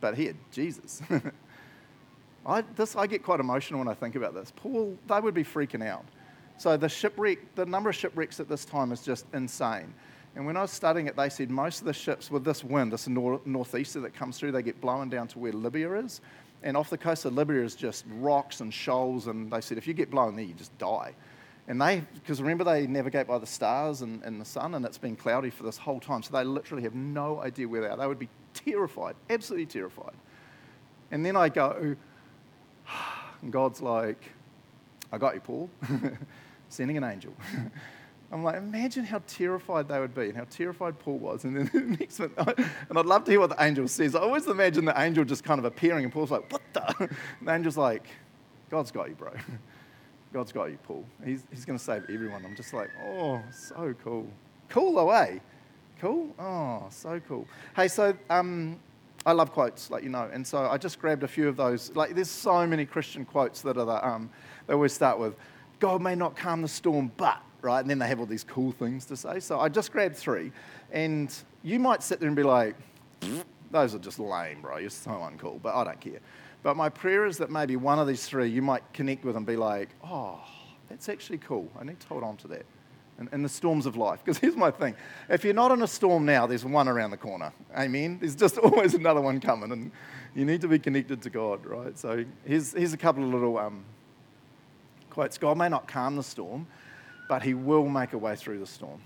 [0.00, 1.02] But here, Jesus.
[2.46, 4.52] I, this, I get quite emotional when I think about this.
[4.56, 6.04] Paul, they would be freaking out.
[6.56, 9.92] So the shipwreck, the number of shipwrecks at this time is just insane.
[10.36, 12.92] And when I was studying it, they said most of the ships with this wind,
[12.92, 16.20] this nor- northeaster that comes through, they get blown down to where Libya is.
[16.62, 19.26] And off the coast of Libya is just rocks and shoals.
[19.26, 21.14] And they said if you get blown there, you just die.
[21.70, 24.98] And they, because remember, they navigate by the stars and, and the sun, and it's
[24.98, 26.20] been cloudy for this whole time.
[26.20, 27.96] So they literally have no idea where they are.
[27.96, 30.16] They would be terrified, absolutely terrified.
[31.12, 31.94] And then I go,
[33.42, 34.20] and God's like,
[35.12, 35.70] I got you, Paul,
[36.70, 37.32] sending an angel.
[38.32, 41.44] I'm like, imagine how terrified they would be and how terrified Paul was.
[41.44, 44.16] And then the next one, and I'd love to hear what the angel says.
[44.16, 47.10] I always imagine the angel just kind of appearing, and Paul's like, what the?
[47.38, 48.08] And the angel's like,
[48.70, 49.30] God's got you, bro.
[50.32, 51.04] God's got you, Paul.
[51.24, 52.44] He's, he's going to save everyone.
[52.44, 54.26] I'm just like, oh, so cool.
[54.68, 55.40] Cool away.
[56.00, 56.32] Cool?
[56.38, 57.46] Oh, so cool.
[57.74, 58.78] Hey, so um,
[59.26, 61.90] I love quotes, like you know, and so I just grabbed a few of those.
[61.94, 64.30] Like, there's so many Christian quotes that are the, um,
[64.66, 65.34] they always start with,
[65.80, 67.80] God may not calm the storm, but, right?
[67.80, 69.40] And then they have all these cool things to say.
[69.40, 70.52] So I just grabbed three.
[70.92, 72.76] And you might sit there and be like,
[73.70, 74.78] those are just lame, bro.
[74.78, 76.20] You're so uncool, but I don't care.
[76.62, 79.46] But my prayer is that maybe one of these three you might connect with and
[79.46, 80.40] be like, oh,
[80.88, 81.68] that's actually cool.
[81.78, 82.66] I need to hold on to that
[83.18, 84.20] in, in the storms of life.
[84.24, 84.94] Because here's my thing
[85.28, 87.52] if you're not in a storm now, there's one around the corner.
[87.76, 88.18] Amen?
[88.20, 89.90] There's just always another one coming, and
[90.34, 91.98] you need to be connected to God, right?
[91.98, 93.84] So here's, here's a couple of little um,
[95.10, 96.66] quotes God may not calm the storm,
[97.28, 99.00] but he will make a way through the storm.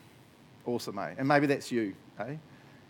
[0.66, 1.14] Awesome, eh?
[1.18, 2.36] And maybe that's you, eh?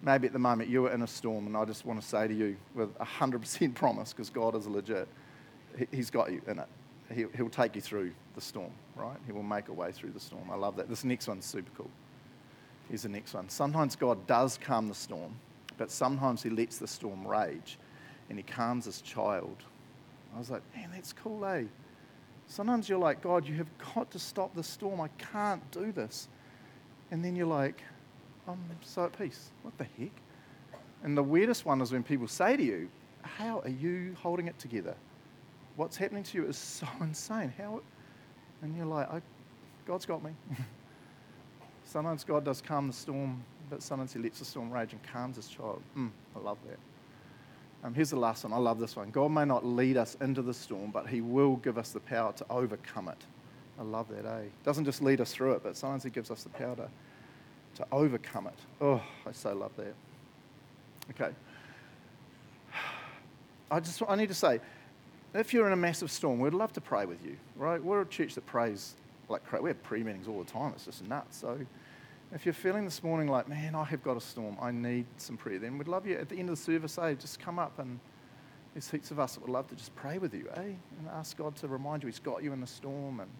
[0.05, 2.35] Maybe at the moment you're in a storm, and I just want to say to
[2.35, 5.09] you with 100% promise, because God is legit,
[5.91, 6.69] He's got you in it.
[7.37, 9.17] He'll take you through the storm, right?
[9.27, 10.45] He will make a way through the storm.
[10.51, 10.89] I love that.
[10.89, 11.91] This next one's super cool.
[12.89, 13.49] Here's the next one.
[13.49, 15.35] Sometimes God does calm the storm,
[15.79, 17.79] but sometimes He lets the storm rage
[18.29, 19.57] and He calms His child.
[20.35, 21.65] I was like, man, that's cool, eh?
[22.47, 25.01] Sometimes you're like, God, you have got to stop the storm.
[25.01, 26.29] I can't do this.
[27.11, 27.83] And then you're like,
[28.47, 29.51] I'm so at peace.
[29.63, 30.13] What the heck?
[31.03, 32.89] And the weirdest one is when people say to you,
[33.23, 34.95] How are you holding it together?
[35.77, 37.53] What's happening to you is so insane.
[37.57, 37.81] How?
[38.63, 39.09] And you're like,
[39.87, 40.31] God's got me.
[41.85, 45.37] sometimes God does calm the storm, but sometimes He lets the storm rage and calms
[45.37, 45.83] His child.
[45.97, 46.79] Mm, I love that.
[47.85, 48.53] Um, here's the last one.
[48.55, 49.11] I love this one.
[49.11, 52.33] God may not lead us into the storm, but He will give us the power
[52.33, 53.23] to overcome it.
[53.79, 54.45] I love that, eh?
[54.65, 56.89] Doesn't just lead us through it, but sometimes He gives us the power to,
[57.77, 58.59] to overcome it.
[58.81, 59.95] Oh, I so love that.
[61.11, 61.35] Okay.
[63.71, 64.61] I just I need to say,
[65.35, 67.83] if you're in a massive storm, we'd love to pray with you, right?
[67.83, 68.95] We're a church that prays
[69.29, 69.65] like crazy.
[69.65, 70.73] We have pre meetings all the time.
[70.75, 71.37] It's just nuts.
[71.37, 71.59] So
[72.33, 75.37] if you're feeling this morning like, man, I have got a storm, I need some
[75.37, 77.79] prayer, then we'd love you at the end of the service, say, just come up
[77.79, 77.99] and
[78.75, 80.61] there's heaps of us that would love to just pray with you, eh?
[80.61, 83.31] And ask God to remind you He's got you in the storm and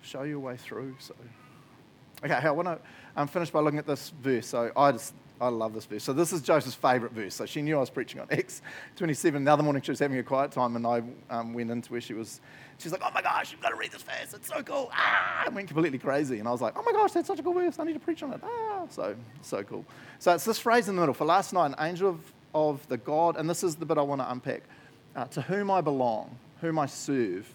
[0.00, 0.96] show you a way through.
[0.98, 1.14] So,
[2.24, 2.78] okay, I want to
[3.16, 4.46] um, finish by looking at this verse.
[4.46, 6.04] So I just I love this verse.
[6.04, 7.34] So this is Joseph's favourite verse.
[7.34, 8.62] So she knew I was preaching on Acts
[8.94, 9.42] 27.
[9.42, 12.00] The other morning she was having a quiet time, and I um, went into where
[12.00, 12.40] she was.
[12.78, 14.34] She's like, "Oh my gosh, you've got to read this verse.
[14.34, 17.12] It's so cool!" Ah, I went completely crazy, and I was like, "Oh my gosh,
[17.12, 17.78] that's such a cool verse.
[17.78, 19.84] I need to preach on it." Ah, so so cool.
[20.20, 21.14] So it's this phrase in the middle.
[21.14, 24.02] For last night, an angel of, of the God, and this is the bit I
[24.02, 24.62] want to unpack.
[25.14, 27.52] Uh, to whom I belong, whom I serve,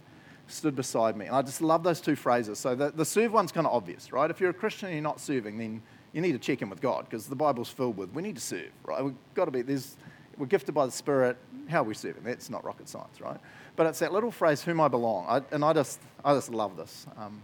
[0.48, 1.26] stood beside me.
[1.28, 2.60] And I just love those two phrases.
[2.60, 4.30] So the, the serve one's kind of obvious, right?
[4.30, 5.82] If you're a Christian and you're not serving, then
[6.14, 8.42] you need to check in with God because the Bible's filled with we need to
[8.42, 9.04] serve, right?
[9.04, 9.98] We've got to be, there's,
[10.38, 11.38] we're gifted by the Spirit.
[11.68, 12.24] How are we serving?
[12.24, 13.40] That's not rocket science, right?
[13.76, 15.26] But it's that little phrase, whom I belong.
[15.28, 17.06] I, and I just, I just love this.
[17.18, 17.42] Um,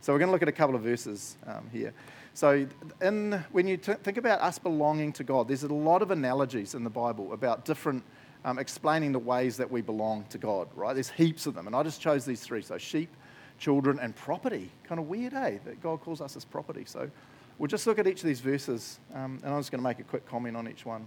[0.00, 1.92] so we're going to look at a couple of verses um, here.
[2.34, 2.68] So,
[3.02, 6.74] in, when you t- think about us belonging to God, there's a lot of analogies
[6.76, 8.04] in the Bible about different
[8.44, 10.94] um, explaining the ways that we belong to God, right?
[10.94, 11.66] There's heaps of them.
[11.66, 12.62] And I just chose these three.
[12.62, 13.10] So, sheep,
[13.58, 14.70] children, and property.
[14.84, 15.58] Kind of weird, eh?
[15.64, 16.84] That God calls us as property.
[16.86, 17.10] So,
[17.58, 19.00] we'll just look at each of these verses.
[19.14, 21.06] Um, and I'm just going to make a quick comment on each one.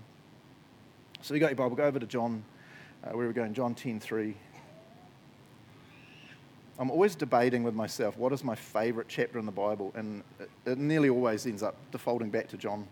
[1.22, 2.44] So, you got your Bible, go over to John,
[3.04, 3.54] uh, where are we going?
[3.54, 4.36] John 10 3.
[6.80, 10.50] I'm always debating with myself what is my favourite chapter in the Bible, and it,
[10.66, 12.88] it, nearly always ends up defaulting back to John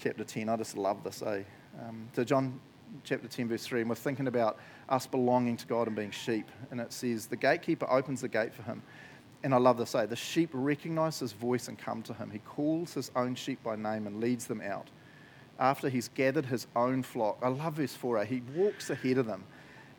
[0.00, 0.48] chapter 10.
[0.48, 1.42] I just love this, eh?
[1.80, 2.58] Um, to John
[3.04, 6.50] chapter 10, verse 3, and we're thinking about us belonging to God and being sheep.
[6.70, 8.82] And it says, The gatekeeper opens the gate for him.
[9.44, 10.06] And I love this, eh?
[10.06, 12.30] The sheep recognize his voice and come to him.
[12.30, 14.88] He calls his own sheep by name and leads them out.
[15.58, 18.24] After he's gathered his own flock, I love verse 4, eh?
[18.24, 19.44] He walks ahead of them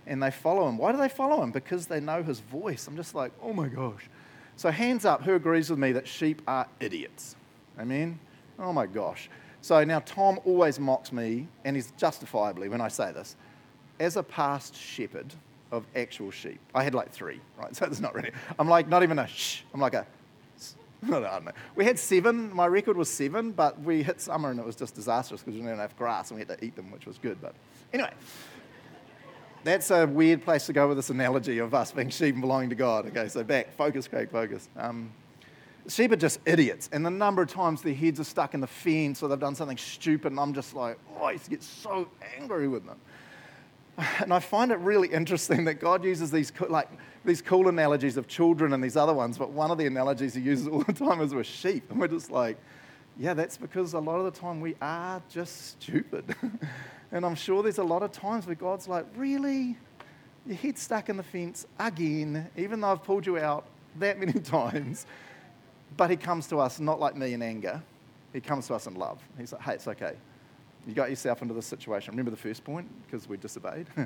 [0.06, 0.78] and they follow him.
[0.78, 1.52] Why do they follow him?
[1.52, 2.88] Because they know his voice.
[2.88, 4.10] I'm just like, oh my gosh.
[4.56, 7.36] So, hands up, who agrees with me that sheep are idiots?
[7.80, 8.20] Amen?
[8.60, 9.30] Oh my gosh.
[9.64, 13.38] So, now Tom always mocks me, and he's justifiably when I say this.
[13.98, 15.34] As a past shepherd
[15.72, 17.74] of actual sheep, I had like three, right?
[17.76, 20.06] So, it's not really, I'm like, not even a shh, I'm like a,
[21.06, 21.52] I don't know.
[21.78, 24.96] We had seven, my record was seven, but we hit summer and it was just
[24.96, 27.18] disastrous because we didn't have enough grass and we had to eat them, which was
[27.18, 27.38] good.
[27.42, 27.56] But
[27.94, 28.12] anyway,
[29.64, 32.70] that's a weird place to go with this analogy of us being sheep and belonging
[32.72, 33.06] to God.
[33.06, 34.68] Okay, so back, focus, Craig, focus.
[34.76, 35.10] Um,
[35.88, 38.68] sheep are just idiots, and the number of times their heads are stuck in the
[38.68, 41.64] fence or they've done something stupid, and I'm just like, oh, I used to get
[41.64, 42.98] so angry with them.
[44.20, 46.90] And I find it really interesting that God uses these like
[47.26, 50.42] these cool analogies of children and these other ones, but one of the analogies He
[50.42, 52.58] uses all the time is with sheep, and we're just like,
[53.20, 56.36] yeah, that's because a lot of the time we are just stupid.
[57.14, 59.78] And I'm sure there's a lot of times where God's like, really?
[60.48, 63.68] Your head's stuck in the fence again, even though I've pulled you out
[64.00, 65.06] that many times.
[65.98, 67.82] But he comes to us not like me in anger.
[68.32, 69.22] He comes to us in love.
[69.38, 70.16] He's like, hey, it's okay.
[70.88, 72.12] You got yourself into this situation.
[72.12, 72.88] Remember the first point?
[73.06, 73.88] Because we disobeyed.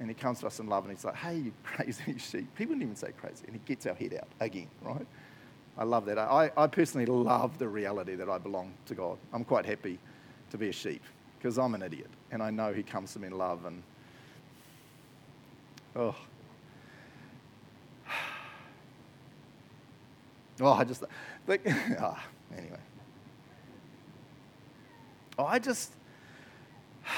[0.00, 2.48] and he comes to us in love and he's like, hey, you crazy sheep.
[2.56, 3.44] He wouldn't even say crazy.
[3.46, 5.06] And he gets our head out again, right?
[5.76, 6.18] I love that.
[6.18, 9.18] I, I personally love the reality that I belong to God.
[9.32, 9.98] I'm quite happy
[10.50, 11.02] to be a sheep
[11.38, 12.10] because I'm an idiot.
[12.30, 13.82] And I know he comes to me in love and,
[15.96, 16.14] oh.
[20.60, 21.02] Oh, I just
[21.46, 22.24] think, oh, ah,
[22.56, 22.78] anyway.
[25.38, 25.92] Oh, I just,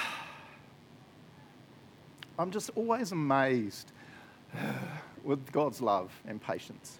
[2.38, 3.92] I'm just always amazed
[5.24, 6.98] with God's love and patience.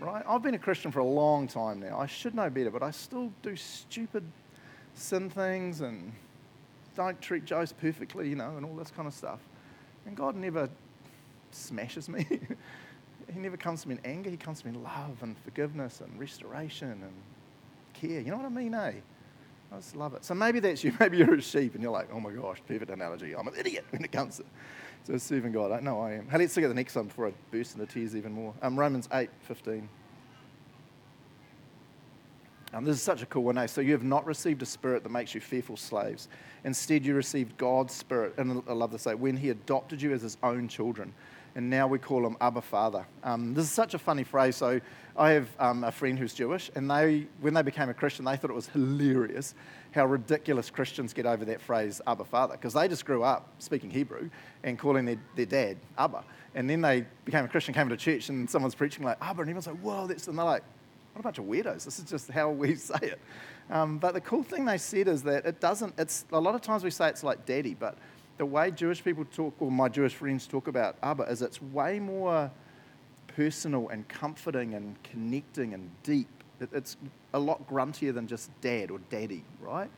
[0.00, 0.24] Right?
[0.28, 1.98] I've been a Christian for a long time now.
[1.98, 4.24] I should know better, but I still do stupid
[4.94, 6.12] sin things and
[6.96, 9.40] don't treat Joseph perfectly, you know, and all this kind of stuff.
[10.06, 10.68] And God never
[11.52, 12.26] smashes me.
[13.34, 14.30] he never comes to me in anger.
[14.30, 17.12] He comes to me in love and forgiveness and restoration and
[17.92, 18.20] care.
[18.20, 18.92] You know what I mean, eh?
[19.72, 20.24] I just love it.
[20.24, 20.92] So maybe that's you.
[21.00, 23.34] Maybe you're a sheep and you're like, oh my gosh, perfect analogy.
[23.34, 25.72] I'm an idiot when it comes to, to serving God.
[25.72, 26.28] I know I am.
[26.28, 28.54] Hey, let's look at the next one before I burst into tears even more.
[28.62, 29.88] Um, Romans 8 15.
[32.72, 33.58] Um, this is such a cool one.
[33.58, 33.66] Eh?
[33.66, 36.28] So you have not received a spirit that makes you fearful slaves.
[36.64, 38.34] Instead, you received God's spirit.
[38.36, 41.12] And I love to say, when he adopted you as his own children
[41.54, 43.06] and now we call him Abba Father.
[43.22, 44.56] Um, this is such a funny phrase.
[44.56, 44.80] So
[45.16, 48.36] I have um, a friend who's Jewish, and they, when they became a Christian, they
[48.36, 49.54] thought it was hilarious
[49.92, 53.90] how ridiculous Christians get over that phrase Abba Father, because they just grew up speaking
[53.90, 54.28] Hebrew
[54.64, 56.24] and calling their, their dad Abba.
[56.56, 59.50] And then they became a Christian, came to church, and someone's preaching like Abba, and
[59.50, 60.64] everyone's like, whoa, that's, and they're like,
[61.12, 61.84] what a bunch of weirdos.
[61.84, 63.20] This is just how we say it.
[63.70, 66.60] Um, but the cool thing they said is that it doesn't, it's, a lot of
[66.60, 67.96] times we say it's like daddy, but
[68.36, 71.98] the way Jewish people talk, or my Jewish friends talk about Abba, is it's way
[71.98, 72.50] more
[73.28, 76.28] personal and comforting and connecting and deep.
[76.72, 76.96] It's
[77.32, 79.90] a lot gruntier than just dad or daddy, right?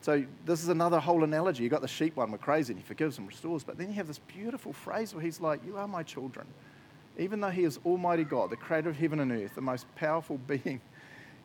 [0.00, 1.62] So this is another whole analogy.
[1.62, 3.62] You've got the sheep one, we're crazy, and he forgives and restores.
[3.62, 6.46] But then you have this beautiful phrase where he's like, "You are my children,"
[7.18, 10.38] even though he is Almighty God, the Creator of heaven and earth, the most powerful
[10.46, 10.80] being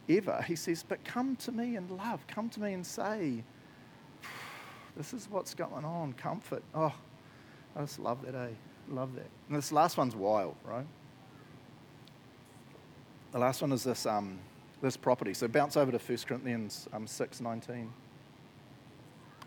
[0.10, 0.42] ever.
[0.48, 2.26] He says, "But come to me and love.
[2.28, 3.44] Come to me and say."
[4.98, 6.14] This is what's going on.
[6.14, 6.64] Comfort.
[6.74, 6.94] Oh,
[7.76, 8.50] I just love that, eh?
[8.90, 9.28] Love that.
[9.48, 10.88] And this last one's wild, right?
[13.32, 14.40] The last one is this, um,
[14.82, 15.36] this property.
[15.36, 17.94] So bounce over to 1 Corinthians um, 6 19.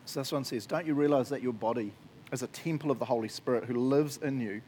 [0.05, 1.93] So this one says, Don't you realize that your body
[2.33, 4.63] is a temple of the Holy Spirit who lives in you?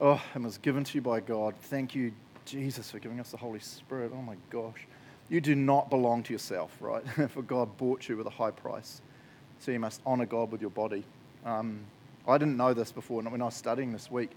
[0.00, 1.54] Oh, and was given to you by God.
[1.60, 2.12] Thank you,
[2.44, 4.12] Jesus, for giving us the Holy Spirit.
[4.14, 4.86] Oh my gosh.
[5.28, 7.04] You do not belong to yourself, right?
[7.30, 9.02] for God bought you with a high price.
[9.58, 11.04] So you must honor God with your body.
[11.44, 11.80] Um,
[12.26, 14.30] I didn't know this before, and when I was studying this week,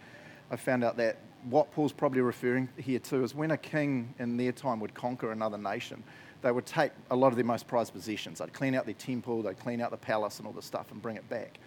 [0.49, 1.17] I found out that
[1.49, 5.31] what Paul's probably referring here to is when a king in their time would conquer
[5.31, 6.03] another nation,
[6.41, 8.39] they would take a lot of their most prized possessions.
[8.39, 11.01] They'd clean out their temple, they'd clean out the palace and all this stuff and
[11.01, 11.59] bring it back.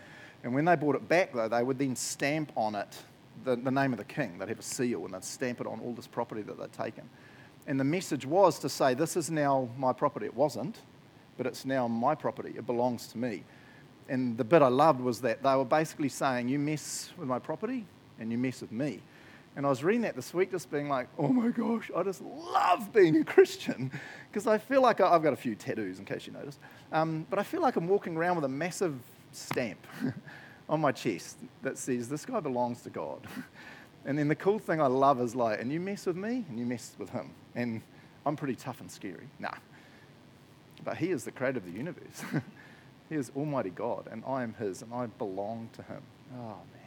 [0.42, 2.98] And when they brought it back, though, they would then stamp on it
[3.44, 4.38] the, the name of the king.
[4.38, 7.08] They'd have a seal and they'd stamp it on all this property that they'd taken.
[7.66, 10.26] And the message was to say, This is now my property.
[10.26, 10.78] It wasn't
[11.36, 12.54] but it's now my property.
[12.56, 13.44] It belongs to me.
[14.08, 17.38] And the bit I loved was that they were basically saying, You mess with my
[17.38, 17.86] property
[18.18, 19.00] and you mess with me.
[19.56, 22.22] And I was reading that this week, just being like, oh my gosh, I just
[22.22, 23.90] love being a Christian.
[24.28, 26.58] Because I feel like I, I've got a few tattoos, in case you noticed.
[26.90, 28.96] Um, but I feel like I'm walking around with a massive
[29.30, 29.86] stamp
[30.68, 33.20] on my chest that says, this guy belongs to God.
[34.04, 36.58] and then the cool thing I love is like, and you mess with me, and
[36.58, 37.30] you mess with him.
[37.54, 37.80] And
[38.26, 39.28] I'm pretty tough and scary.
[39.38, 39.54] Nah,
[40.84, 42.22] but He is the creator of the universe.
[43.08, 46.02] he is Almighty God, and I am His, and I belong to Him.
[46.34, 46.84] Oh, man.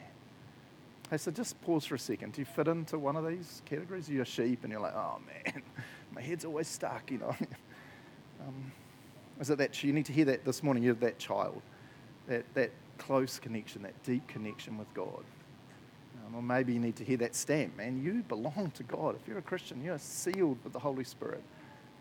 [1.09, 2.33] Hey, so just pause for a second.
[2.33, 4.09] Do you fit into one of these categories?
[4.09, 5.61] You're a sheep, and you're like, oh, man,
[6.13, 7.35] my head's always stuck, you know.
[8.41, 8.71] um,
[9.39, 10.83] is it that you need to hear that this morning?
[10.83, 11.61] You're that child,
[12.27, 15.23] that, that close connection, that deep connection with God.
[16.25, 18.03] Um, or maybe you need to hear that stamp, man.
[18.03, 19.15] You belong to God.
[19.15, 21.43] If you're a Christian, you're sealed with the Holy Spirit.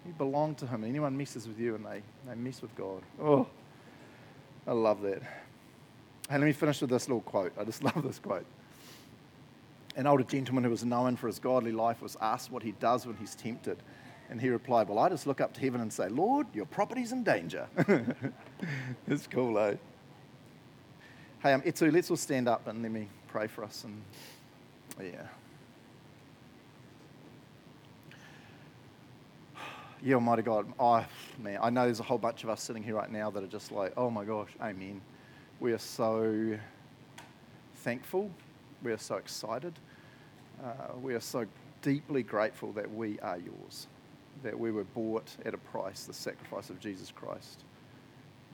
[0.07, 0.85] You belong to Him.
[0.85, 3.03] Anyone messes with you and they, they mess with God.
[3.21, 3.47] Oh,
[4.67, 5.23] I love that.
[6.31, 7.53] And let me finish with this little quote.
[7.59, 8.47] I just love this quote.
[9.97, 13.07] An older gentleman who was known for his godly life was asked what he does
[13.07, 13.79] when he's tempted.
[14.29, 17.13] And he replied, Well, I just look up to heaven and say, Lord, your property's
[17.13, 17.67] in danger.
[19.07, 19.75] it's cool, eh?
[21.43, 23.85] Hey, um, Etsu, let's all stand up and let me pray for us.
[23.85, 24.03] And
[25.01, 25.27] yeah.
[30.03, 31.05] Yeah, Almighty God, oh,
[31.39, 33.49] man, I know there's a whole bunch of us sitting here right now that are
[33.49, 35.01] just like, oh my gosh, amen.
[35.59, 36.59] We are so
[37.77, 38.31] thankful.
[38.83, 39.73] We are so excited.
[40.63, 41.47] Uh, we are so
[41.83, 43.87] deeply grateful that we are yours,
[44.43, 47.65] that we were bought at a price, the sacrifice of Jesus Christ.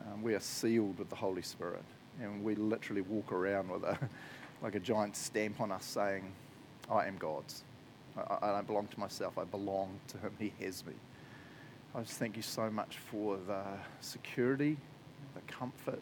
[0.07, 1.85] Um, we are sealed with the Holy Spirit,
[2.21, 3.99] and we literally walk around with a,
[4.63, 6.31] like a giant stamp on us saying,
[6.91, 7.63] I am God's.
[8.17, 10.33] I, I don't belong to myself, I belong to Him.
[10.39, 10.93] He has me.
[11.95, 13.63] I just thank you so much for the
[14.01, 14.79] security,
[15.35, 16.01] the comfort,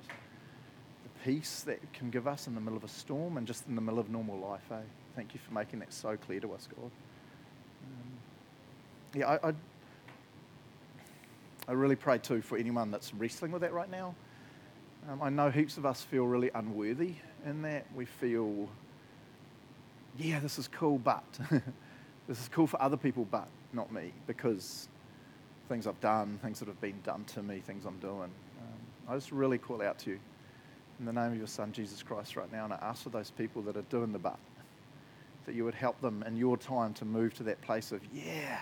[1.02, 3.74] the peace that can give us in the middle of a storm and just in
[3.74, 4.62] the middle of normal life.
[4.70, 4.76] Eh?
[5.16, 6.90] Thank you for making that so clear to us, God.
[7.84, 9.54] Um, yeah, I, I,
[11.66, 14.14] I, really pray too for anyone that's wrestling with that right now.
[15.10, 17.14] Um, I know heaps of us feel really unworthy
[17.44, 17.86] in that.
[17.96, 18.68] We feel,
[20.16, 21.24] yeah, this is cool, but
[22.28, 24.88] this is cool for other people, but not me because
[25.70, 28.24] things I've done, things that have been done to me, things I'm doing.
[28.24, 30.18] Um, I just really call out to you
[30.98, 33.30] in the name of your Son, Jesus Christ, right now, and I ask for those
[33.30, 34.36] people that are doing the but,
[35.46, 38.58] that you would help them in your time to move to that place of, yeah,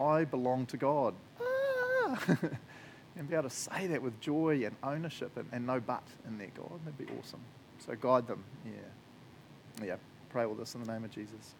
[0.00, 1.12] I belong to God.
[1.42, 2.18] Ah!
[3.16, 6.38] and be able to say that with joy and ownership and, and no but in
[6.38, 6.78] there, God.
[6.84, 7.40] That'd be awesome.
[7.84, 8.44] So guide them.
[8.64, 9.84] Yeah.
[9.84, 9.96] Yeah.
[10.30, 11.54] Pray all this in the name of Jesus.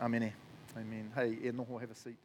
[0.00, 0.32] Amen.
[0.76, 1.10] Amen.
[1.14, 2.16] Hey, Enoho, have a seat.